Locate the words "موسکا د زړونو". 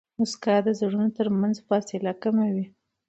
0.19-1.07